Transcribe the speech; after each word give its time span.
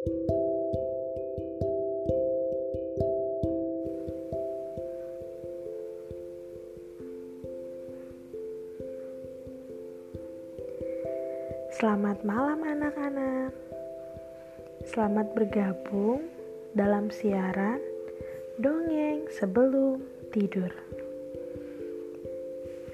Selamat 0.00 0.16
malam 12.24 12.64
anak-anak. 12.64 13.52
Selamat 14.88 15.36
bergabung 15.36 16.24
dalam 16.72 17.12
siaran 17.12 17.84
dongeng 18.56 19.28
sebelum 19.36 20.00
tidur. 20.32 20.72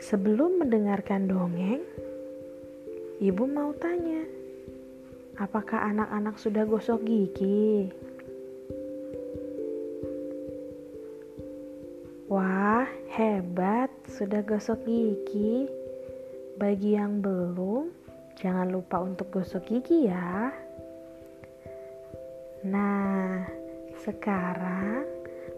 Sebelum 0.03 0.59
mendengarkan 0.59 1.31
dongeng, 1.31 1.87
Ibu 3.23 3.47
mau 3.47 3.71
tanya, 3.79 4.27
apakah 5.41 5.89
anak-anak 5.93 6.37
sudah 6.41 6.65
gosok 6.69 7.05
gigi? 7.07 7.93
Wah, 12.27 12.85
hebat, 13.15 13.89
sudah 14.11 14.43
gosok 14.43 14.83
gigi. 14.85 15.71
Bagi 16.57 16.97
yang 16.97 17.21
belum, 17.21 17.93
Jangan 18.37 18.69
lupa 18.69 19.01
untuk 19.01 19.33
gosok 19.33 19.65
gigi 19.65 20.13
ya. 20.13 20.53
Nah, 22.69 23.49
sekarang 24.05 25.09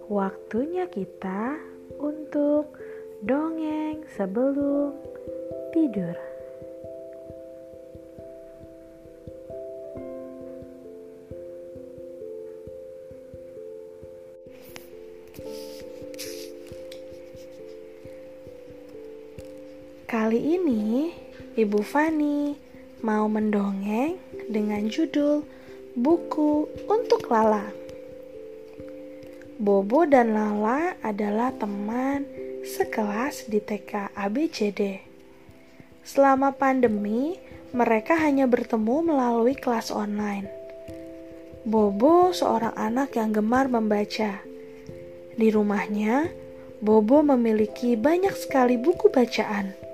waktunya 0.07 0.87
kita 0.87 1.59
untuk 1.99 2.79
dongeng 3.27 4.07
sebelum 4.15 4.95
tidur. 5.75 6.28
Kali 20.29 20.61
ini 20.61 21.09
Ibu 21.57 21.81
Fani 21.81 22.53
mau 23.01 23.33
mendongeng 23.33 24.21
dengan 24.45 24.85
judul 24.85 25.41
Buku 25.97 26.69
untuk 26.85 27.33
Lala. 27.33 27.65
Bobo 29.57 30.05
dan 30.05 30.37
Lala 30.37 31.01
adalah 31.01 31.49
teman 31.57 32.29
sekelas 32.61 33.49
di 33.49 33.57
TK 33.57 34.13
ABCD. 34.13 35.01
Selama 36.05 36.53
pandemi, 36.53 37.41
mereka 37.73 38.21
hanya 38.21 38.45
bertemu 38.45 39.09
melalui 39.09 39.57
kelas 39.57 39.89
online. 39.89 40.45
Bobo 41.65 42.37
seorang 42.37 42.77
anak 42.77 43.17
yang 43.17 43.33
gemar 43.33 43.73
membaca. 43.73 44.45
Di 45.41 45.49
rumahnya, 45.49 46.29
Bobo 46.85 47.25
memiliki 47.25 47.97
banyak 47.97 48.37
sekali 48.37 48.77
buku 48.77 49.09
bacaan, 49.09 49.88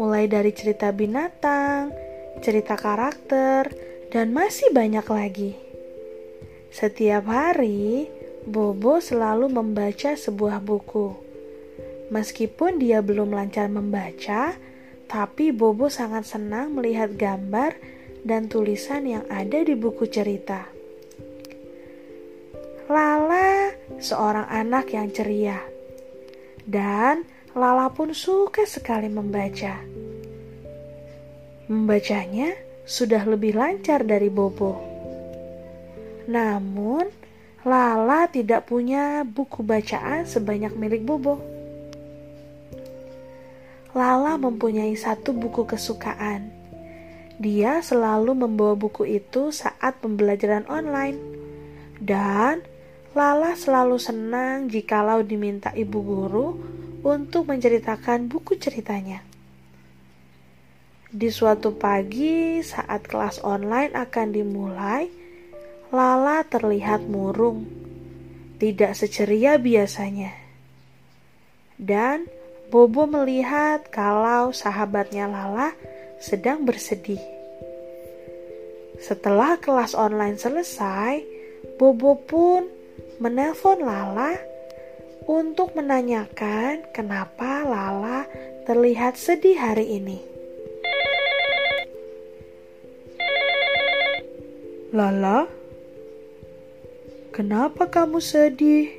mulai 0.00 0.24
dari 0.32 0.56
cerita 0.56 0.88
binatang, 0.96 1.92
cerita 2.40 2.72
karakter, 2.72 3.68
dan 4.08 4.32
masih 4.32 4.72
banyak 4.72 5.04
lagi. 5.04 5.52
Setiap 6.72 7.28
hari, 7.28 8.08
Bobo 8.48 9.04
selalu 9.04 9.52
membaca 9.52 10.16
sebuah 10.16 10.64
buku. 10.64 11.12
Meskipun 12.08 12.80
dia 12.80 13.04
belum 13.04 13.36
lancar 13.36 13.68
membaca, 13.68 14.56
tapi 15.04 15.52
Bobo 15.52 15.92
sangat 15.92 16.24
senang 16.24 16.72
melihat 16.72 17.12
gambar 17.12 17.76
dan 18.24 18.48
tulisan 18.48 19.04
yang 19.04 19.28
ada 19.28 19.60
di 19.60 19.76
buku 19.76 20.08
cerita. 20.08 20.64
Lala 22.88 23.76
seorang 24.00 24.48
anak 24.48 24.96
yang 24.96 25.12
ceria, 25.12 25.60
dan 26.64 27.28
Lala 27.50 27.90
pun 27.90 28.14
suka 28.14 28.62
sekali 28.62 29.10
membaca. 29.10 29.82
Membacanya 31.70 32.50
sudah 32.82 33.22
lebih 33.30 33.54
lancar 33.54 34.02
dari 34.02 34.26
Bobo. 34.26 34.74
Namun, 36.26 37.06
Lala 37.62 38.26
tidak 38.26 38.66
punya 38.66 39.22
buku 39.22 39.62
bacaan 39.62 40.26
sebanyak 40.26 40.74
milik 40.74 41.06
Bobo. 41.06 41.38
Lala 43.94 44.34
mempunyai 44.34 44.98
satu 44.98 45.30
buku 45.30 45.70
kesukaan. 45.70 46.50
Dia 47.38 47.78
selalu 47.86 48.34
membawa 48.34 48.74
buku 48.74 49.06
itu 49.06 49.54
saat 49.54 50.02
pembelajaran 50.02 50.66
online. 50.66 51.22
Dan 52.02 52.66
Lala 53.14 53.54
selalu 53.54 54.02
senang 54.02 54.66
jikalau 54.66 55.22
diminta 55.22 55.70
ibu 55.70 56.02
guru 56.02 56.58
untuk 57.06 57.46
menceritakan 57.46 58.26
buku 58.26 58.58
ceritanya. 58.58 59.29
Di 61.10 61.26
suatu 61.26 61.74
pagi, 61.74 62.62
saat 62.62 63.02
kelas 63.02 63.42
online 63.42 63.98
akan 63.98 64.28
dimulai, 64.30 65.10
Lala 65.90 66.46
terlihat 66.46 67.02
murung, 67.02 67.66
tidak 68.62 68.94
seceria 68.94 69.58
biasanya. 69.58 70.30
Dan 71.74 72.30
Bobo 72.70 73.10
melihat 73.10 73.90
kalau 73.90 74.54
sahabatnya 74.54 75.26
Lala 75.26 75.74
sedang 76.22 76.62
bersedih. 76.62 77.18
Setelah 79.02 79.58
kelas 79.58 79.98
online 79.98 80.38
selesai, 80.38 81.26
Bobo 81.74 82.22
pun 82.22 82.70
menelpon 83.18 83.82
Lala 83.82 84.38
untuk 85.26 85.74
menanyakan 85.74 86.86
kenapa 86.94 87.66
Lala 87.66 88.30
terlihat 88.62 89.18
sedih 89.18 89.58
hari 89.58 89.98
ini. 89.98 90.29
Lala, 94.90 95.46
kenapa 97.30 97.86
kamu 97.86 98.18
sedih? 98.18 98.90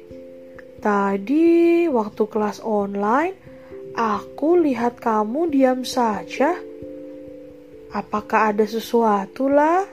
Tadi 0.79 1.83
waktu 1.91 2.23
kelas 2.31 2.63
online, 2.63 3.35
aku 3.99 4.55
lihat 4.55 5.03
kamu 5.03 5.51
diam 5.51 5.83
saja. 5.83 6.55
Apakah 7.91 8.55
ada 8.55 8.63
sesuatu 8.63 9.51
lah? 9.51 9.83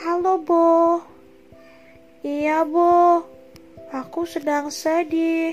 Halo, 0.00 0.40
Bo. 0.40 1.04
Iya, 2.24 2.64
Bo. 2.64 3.20
Aku 3.92 4.24
sedang 4.24 4.72
sedih. 4.72 5.52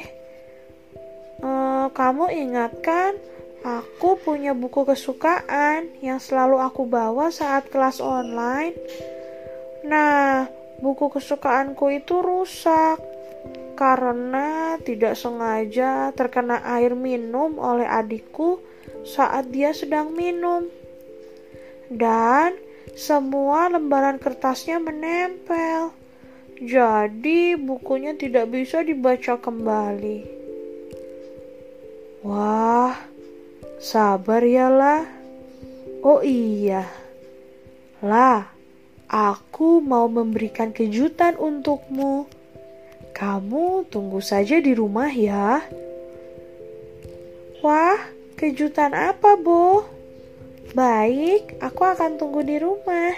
Uh, 1.44 1.92
kamu 1.92 2.32
ingat 2.32 2.80
kan? 2.80 3.33
Aku 3.64 4.20
punya 4.20 4.52
buku 4.52 4.84
kesukaan 4.84 5.88
yang 6.04 6.20
selalu 6.20 6.60
aku 6.60 6.84
bawa 6.84 7.32
saat 7.32 7.72
kelas 7.72 8.04
online. 8.04 8.76
Nah, 9.88 10.52
buku 10.84 11.08
kesukaanku 11.08 11.88
itu 11.96 12.20
rusak 12.20 13.00
karena 13.80 14.76
tidak 14.84 15.16
sengaja 15.16 16.12
terkena 16.12 16.60
air 16.76 16.92
minum 16.92 17.56
oleh 17.56 17.88
adikku 17.88 18.60
saat 19.08 19.48
dia 19.48 19.72
sedang 19.72 20.12
minum. 20.12 20.68
Dan 21.88 22.60
semua 23.00 23.72
lembaran 23.72 24.20
kertasnya 24.20 24.84
menempel. 24.84 25.96
Jadi 26.60 27.56
bukunya 27.56 28.12
tidak 28.20 28.52
bisa 28.52 28.84
dibaca 28.84 29.40
kembali. 29.40 30.44
Wah, 32.24 33.13
Sabar 33.84 34.40
ya 34.48 34.72
lah. 34.72 35.04
Oh 36.08 36.24
iya. 36.24 36.88
Lah, 38.00 38.48
aku 39.12 39.84
mau 39.84 40.08
memberikan 40.08 40.72
kejutan 40.72 41.36
untukmu. 41.36 42.24
Kamu 43.12 43.84
tunggu 43.92 44.24
saja 44.24 44.64
di 44.64 44.72
rumah 44.72 45.12
ya. 45.12 45.68
Wah, 47.60 48.00
kejutan 48.40 48.96
apa, 48.96 49.36
Bu? 49.36 49.84
Baik, 50.72 51.60
aku 51.60 51.84
akan 51.84 52.16
tunggu 52.16 52.40
di 52.40 52.64
rumah. 52.64 53.12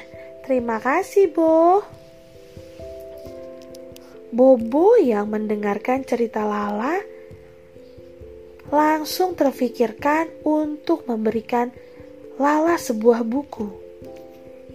Terima 0.49 0.81
kasih, 0.81 1.29
Bu. 1.29 1.85
Bobo 4.33 4.97
yang 4.97 5.29
mendengarkan 5.29 6.01
cerita 6.01 6.41
Lala 6.41 7.14
langsung 8.73 9.37
terfikirkan 9.37 10.29
untuk 10.41 11.05
memberikan 11.05 11.69
Lala 12.35 12.75
sebuah 12.75 13.23
buku. 13.23 13.71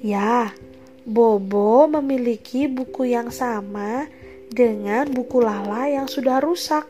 Ya, 0.00 0.56
Bobo 1.04 1.84
memiliki 1.90 2.64
buku 2.64 3.12
yang 3.12 3.28
sama 3.28 4.08
dengan 4.48 5.04
buku 5.12 5.44
Lala 5.44 5.84
yang 5.92 6.08
sudah 6.08 6.40
rusak. 6.40 6.88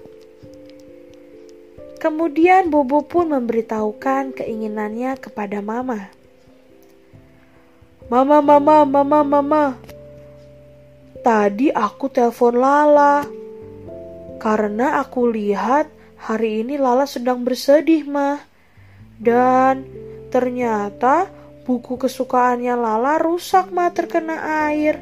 Kemudian 1.98 2.70
Bobo 2.70 3.02
pun 3.02 3.34
memberitahukan 3.34 4.32
keinginannya 4.38 5.18
kepada 5.18 5.58
Mama. 5.58 6.14
Mama, 8.10 8.42
mama, 8.42 8.82
mama, 8.82 9.20
mama. 9.22 9.64
Tadi 11.22 11.70
aku 11.70 12.10
telepon 12.10 12.58
Lala. 12.58 13.22
Karena 14.40 14.98
aku 15.04 15.30
lihat 15.30 15.99
hari 16.20 16.60
ini 16.60 16.76
Lala 16.76 17.08
sedang 17.08 17.40
bersedih, 17.40 18.04
mah. 18.04 18.44
Dan 19.20 19.84
ternyata 20.28 21.28
buku 21.64 21.96
kesukaannya 21.96 22.76
Lala 22.76 23.16
rusak, 23.20 23.72
mah 23.72 23.92
terkena 23.92 24.68
air. 24.68 25.00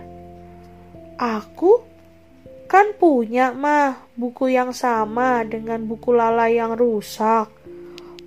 Aku 1.18 1.82
kan 2.70 2.94
punya, 2.94 3.50
mah, 3.50 3.98
buku 4.14 4.54
yang 4.54 4.70
sama 4.70 5.42
dengan 5.42 5.82
buku 5.82 6.14
Lala 6.14 6.46
yang 6.46 6.78
rusak. 6.78 7.50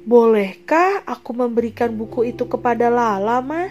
Bolehkah 0.02 1.06
aku 1.06 1.32
memberikan 1.32 1.94
buku 1.94 2.28
itu 2.34 2.44
kepada 2.50 2.92
Lala, 2.92 3.40
mah? 3.40 3.70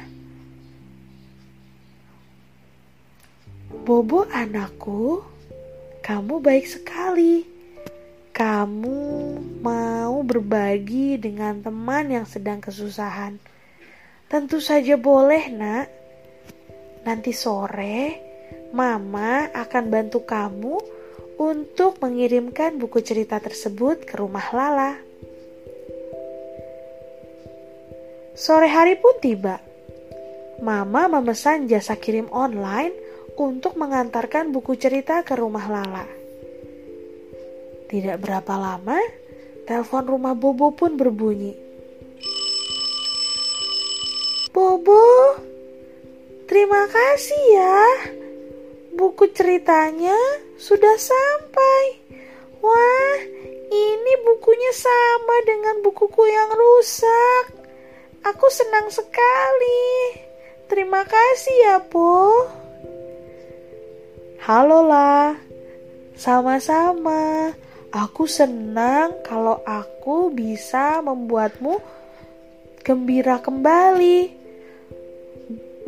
Bobo 3.81 4.23
anakku, 4.31 5.25
kamu 6.05 6.39
baik 6.39 6.67
sekali. 6.71 7.60
Kamu 8.41 9.37
mau 9.61 10.25
berbagi 10.25 11.21
dengan 11.21 11.61
teman 11.61 12.09
yang 12.09 12.25
sedang 12.25 12.57
kesusahan. 12.57 13.37
Tentu 14.33 14.65
saja 14.65 14.97
boleh, 14.97 15.53
Nak. 15.53 15.87
Nanti 17.05 17.37
sore, 17.37 18.17
Mama 18.73 19.45
akan 19.53 19.85
bantu 19.93 20.25
kamu 20.25 20.73
untuk 21.37 22.01
mengirimkan 22.01 22.81
buku 22.81 23.05
cerita 23.05 23.37
tersebut 23.45 24.09
ke 24.09 24.17
rumah 24.17 24.49
Lala. 24.57 24.97
Sore 28.33 28.73
hari 28.73 28.97
pun 28.97 29.21
tiba. 29.21 29.61
Mama 30.65 31.13
memesan 31.13 31.69
jasa 31.69 31.93
kirim 32.01 32.33
online 32.33 32.97
untuk 33.37 33.77
mengantarkan 33.77 34.49
buku 34.49 34.81
cerita 34.81 35.29
ke 35.29 35.37
rumah 35.37 35.69
Lala. 35.69 36.20
Tidak 37.91 38.23
berapa 38.23 38.55
lama, 38.55 39.03
telepon 39.67 40.07
rumah 40.07 40.39
Bobo 40.39 40.71
pun 40.71 40.95
berbunyi. 40.95 41.59
Bobo, 44.55 45.35
terima 46.47 46.87
kasih 46.87 47.43
ya. 47.51 47.83
Buku 48.95 49.35
ceritanya 49.35 50.15
sudah 50.55 50.95
sampai. 51.03 51.99
Wah, 52.63 53.19
ini 53.75 54.13
bukunya 54.23 54.71
sama 54.71 55.37
dengan 55.51 55.83
bukuku 55.83 56.31
yang 56.31 56.55
rusak. 56.55 57.59
Aku 58.23 58.47
senang 58.55 58.87
sekali. 58.87 60.15
Terima 60.71 61.03
kasih 61.03 61.57
ya, 61.67 61.77
Po. 61.83 62.47
Halo 64.47 64.87
lah, 64.87 65.35
sama-sama. 66.15 67.51
Aku 67.91 68.31
senang 68.31 69.19
kalau 69.27 69.63
aku 69.67 70.31
bisa 70.31 71.03
membuatmu 71.03 71.83
gembira 72.87 73.43
kembali. 73.43 74.39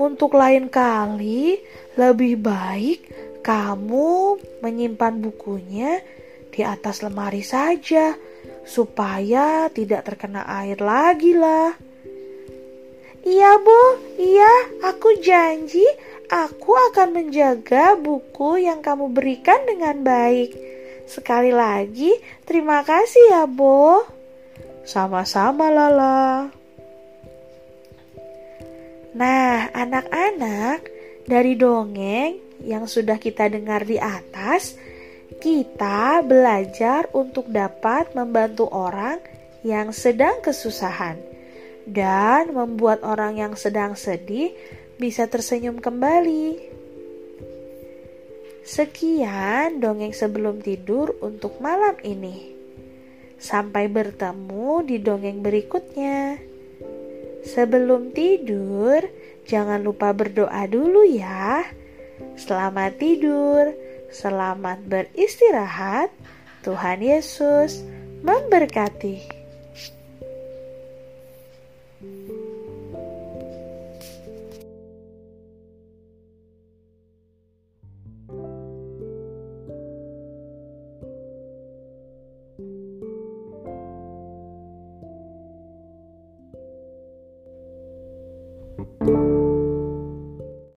Untuk 0.03 0.35
lain 0.35 0.67
kali, 0.67 1.63
lebih 1.95 2.43
baik 2.43 3.01
kamu 3.47 4.39
menyimpan 4.63 5.15
bukunya 5.23 6.03
di 6.51 6.67
atas 6.67 7.07
lemari 7.07 7.47
saja, 7.47 8.19
supaya 8.67 9.71
tidak 9.71 10.11
terkena 10.11 10.43
air 10.63 10.83
lagi 10.83 11.39
lah. 11.39 11.71
Iya, 13.23 13.63
Bu. 13.63 13.83
Iya, 14.19 14.53
aku 14.91 15.23
janji 15.23 15.87
Aku 16.33 16.73
akan 16.73 17.13
menjaga 17.13 17.93
buku 17.93 18.65
yang 18.65 18.81
kamu 18.81 19.13
berikan 19.13 19.69
dengan 19.69 20.01
baik. 20.01 20.72
Sekali 21.07 21.53
lagi, 21.55 22.13
terima 22.47 22.83
kasih 22.87 23.37
ya, 23.37 23.45
Bo. 23.47 24.03
Sama-sama, 24.83 25.71
Lala. 25.71 26.51
Nah, 29.13 29.69
anak-anak, 29.77 30.89
dari 31.29 31.55
dongeng 31.55 32.41
yang 32.65 32.91
sudah 32.91 33.19
kita 33.19 33.47
dengar 33.51 33.87
di 33.87 34.01
atas, 34.01 34.75
kita 35.39 36.23
belajar 36.23 37.11
untuk 37.15 37.51
dapat 37.51 38.15
membantu 38.15 38.71
orang 38.71 39.19
yang 39.63 39.95
sedang 39.95 40.43
kesusahan 40.43 41.19
dan 41.87 42.55
membuat 42.55 43.03
orang 43.03 43.39
yang 43.39 43.55
sedang 43.59 43.99
sedih 43.99 44.55
bisa 44.99 45.27
tersenyum 45.27 45.83
kembali. 45.83 46.71
Sekian 48.63 49.83
dongeng 49.83 50.15
sebelum 50.15 50.63
tidur 50.63 51.19
untuk 51.19 51.59
malam 51.59 51.99
ini. 52.07 52.55
Sampai 53.35 53.91
bertemu 53.91 54.87
di 54.87 55.03
dongeng 55.03 55.43
berikutnya. 55.43 56.39
Sebelum 57.43 58.15
tidur, 58.15 59.03
jangan 59.51 59.83
lupa 59.83 60.15
berdoa 60.15 60.63
dulu 60.71 61.03
ya. 61.03 61.67
Selamat 62.39 63.03
tidur, 63.03 63.75
selamat 64.15 64.79
beristirahat. 64.87 66.15
Tuhan 66.63 67.03
Yesus 67.03 67.83
memberkati. 68.23 69.42